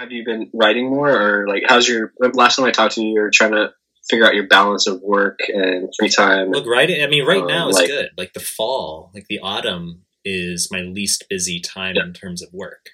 [0.00, 3.12] have you been writing more, or like how's your last time I talked to you?
[3.14, 3.72] You're trying to
[4.08, 6.50] figure out your balance of work and free time.
[6.50, 7.02] Look, writing.
[7.02, 8.08] I mean, right Um, now is like- good.
[8.16, 12.04] Like the fall, like the autumn is my least busy time Yeah.
[12.04, 12.90] in terms of work.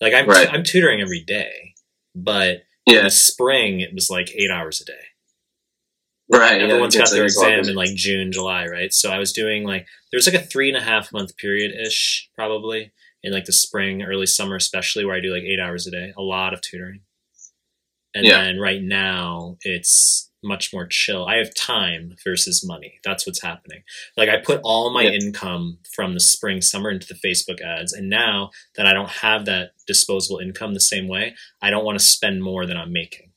[0.00, 0.48] Like I'm Right.
[0.52, 1.74] I'm tutoring every day,
[2.14, 4.92] but in yeah, the spring it was like eight hours a day.
[6.30, 6.60] right.
[6.60, 8.92] yeah, Everyone's it got their it's a lot exam in like June, July, right?
[8.92, 12.28] So I was doing like there's like a three and a half month period ish,
[12.34, 12.92] probably
[13.24, 16.14] in like the spring, early summer, especially where I do like eight hours a day,
[16.16, 17.02] a lot of tutoring.
[18.14, 18.42] And Yeah.
[18.44, 21.26] then right now it's much more chill.
[21.26, 23.00] I have time versus money.
[23.04, 23.82] That's what's happening.
[24.16, 28.10] Like I put all my income from the spring, summer into the Facebook ads, and
[28.10, 32.04] now that I don't have that disposable income the same way, I don't want to
[32.04, 33.32] spend more than I'm making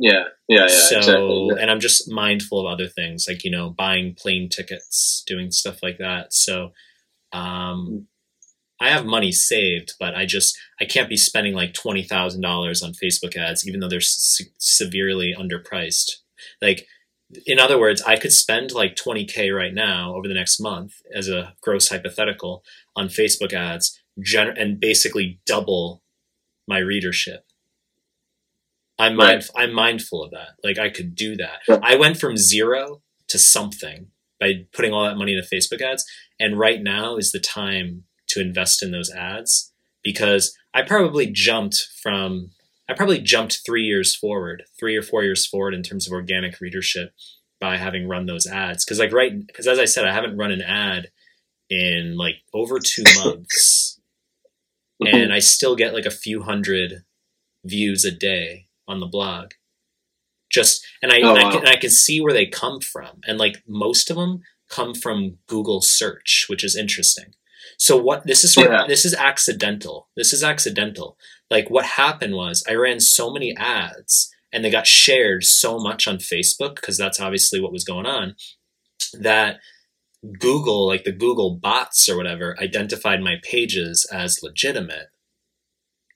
[0.00, 0.66] Yeah, yeah, yeah.
[0.68, 1.48] so exactly.
[1.60, 5.82] and i'm just mindful of other things like you know buying plane tickets doing stuff
[5.84, 6.72] like that so
[7.32, 8.08] um
[8.80, 12.10] i have money saved but i just i can't be spending like $20000
[12.82, 16.16] on facebook ads even though they're se- severely underpriced
[16.60, 16.86] like
[17.46, 21.28] in other words i could spend like 20k right now over the next month as
[21.28, 22.62] a gross hypothetical
[22.96, 26.02] on facebook ads gen- and basically double
[26.66, 27.44] my readership
[28.98, 29.44] I'm Right.
[29.56, 30.50] I'm mindful of that.
[30.62, 31.60] Like I could do that.
[31.68, 31.80] Yeah.
[31.82, 36.04] I went from zero to something by putting all that money into Facebook ads,
[36.38, 39.72] and right now is the time to invest in those ads
[40.04, 42.50] because I probably jumped from
[42.88, 46.60] I probably jumped three years forward, three or four years forward in terms of organic
[46.60, 47.14] readership
[47.60, 48.84] by having run those ads.
[48.84, 51.10] Because like right, because as I said, I haven't run an ad
[51.70, 54.00] in like over two months
[55.00, 57.04] and I still get like a few hundred
[57.64, 59.52] views a day on the blog.
[60.50, 61.50] Just and I, Oh, and I, wow.
[61.50, 64.94] can, and I can see where they come from, and like most of them come
[64.94, 67.34] from Google search, which is interesting.
[67.78, 68.82] So what this is sort Yeah.
[68.82, 70.08] of, this is accidental.
[70.16, 71.16] This is accidental.
[71.50, 76.06] Like what happened was I ran so many ads and they got shared so much
[76.06, 78.36] on Facebook because that's obviously what was going on
[79.18, 79.58] that
[80.38, 85.08] Google, like the Google bots or whatever, identified my pages as legitimate.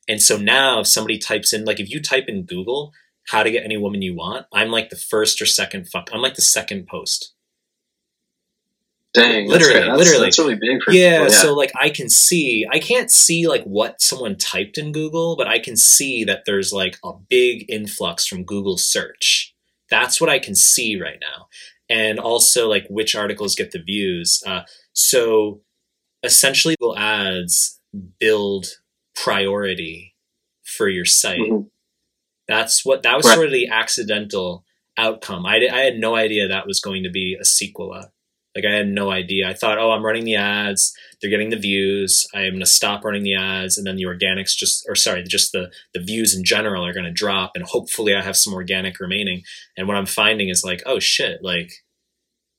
[0.09, 2.93] And so now if somebody types in, like if you type in Google,
[3.29, 6.23] how to get any woman you want, I'm like the first or second fuck, I'm
[6.23, 7.35] like the second post.
[9.15, 10.25] Dang, Literally, that's, literally.
[10.27, 11.33] that's really big for Yeah, people.
[11.35, 15.49] so like I can see, I can't see like what someone typed in Google, but
[15.49, 19.55] I can see that there's like a big influx from Google search.
[19.91, 21.49] That's what I can see right now.
[21.89, 24.43] And also like which articles get the views.
[24.47, 25.63] Uh, so
[26.23, 27.81] essentially Google ads
[28.21, 28.67] build
[29.17, 30.15] priority
[30.65, 31.41] for your site.
[31.41, 31.71] Mhm.
[32.47, 33.35] That's what, that was Right.
[33.35, 34.65] sort of the accidental
[34.99, 35.47] outcome.
[35.47, 37.95] I, I had no idea that was going to be a sequel.
[38.59, 39.49] Like I had no idea.
[39.49, 40.93] I thought, oh, I'm running the ads.
[41.21, 42.27] They're getting the views.
[42.35, 45.53] I'm going to stop running the ads, and then the organics just, or sorry, just
[45.53, 48.99] the the views in general are going to drop, and hopefully I have some organic
[48.99, 49.43] remaining.
[49.77, 51.71] And what I'm finding is like, oh shit, like,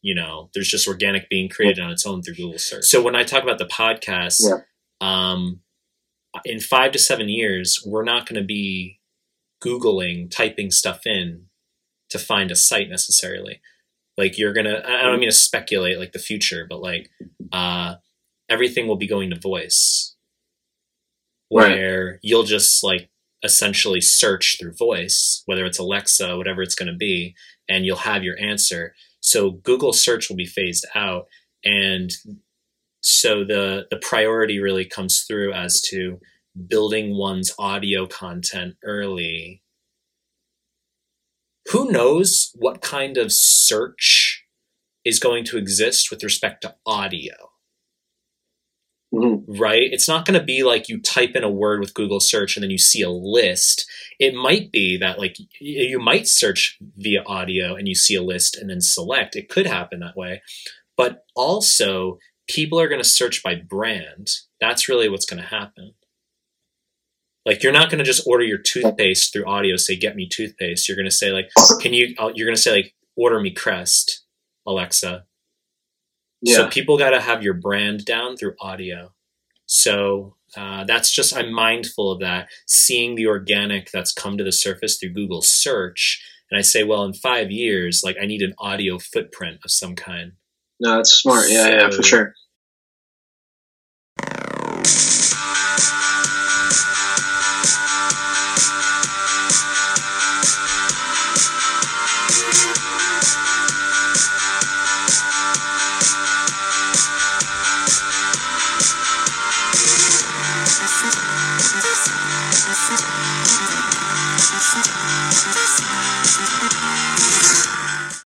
[0.01, 2.85] you know, there's just organic being created on its own through Google search.
[2.85, 4.59] So when I talk about the podcast, Yeah.
[5.01, 5.59] um,
[6.45, 8.99] in five to seven years, we're not going to be
[9.63, 11.45] googling, typing stuff in
[12.09, 13.61] to find a site necessarily
[14.19, 17.09] like you're gonna i don't mean to speculate like the future but like
[17.53, 17.95] uh
[18.49, 20.15] everything will be going to voice.
[21.51, 21.75] Right.
[21.77, 23.09] where you'll just like
[23.43, 27.33] essentially search through voice whether it's alexa whatever it's going to be
[27.67, 28.93] and you'll have your answer.
[29.21, 31.25] So google search will be phased out
[31.63, 32.11] and
[33.01, 36.19] so the the priority really comes through as to
[36.67, 39.63] building one's audio content early
[41.71, 44.45] who knows what kind of search
[45.05, 47.33] is going to exist with respect to audio?
[49.11, 49.43] Mhm.
[49.47, 49.89] right?
[49.91, 52.63] It's not going to be like you type in a word with google search and
[52.63, 53.89] then you see a list.
[54.19, 58.55] It might be that like you might search via audio and you see a list
[58.55, 59.35] and then select.
[59.35, 60.43] It could happen that way.
[60.95, 64.29] But also people are going to search by brand.
[64.61, 65.95] That's really what's going to happen
[67.49, 70.87] like you're not going to just order your toothpaste through audio say get me toothpaste
[70.87, 71.49] you're going to say like
[71.81, 74.21] can you uh, you're going to say like order me crest
[74.67, 75.25] alexa
[76.41, 76.55] Yeah.
[76.55, 79.11] so people got to have your brand down through audio.
[79.65, 82.47] So uh, that's just I'm mindful of that.
[82.65, 87.03] Seeing the organic that's come to the surface through Google search, and I say, well,
[87.05, 90.31] in five years, like I need an audio footprint of some kind.
[90.79, 91.45] no, that's smart.
[91.49, 92.33] Yeah, yeah, for sure.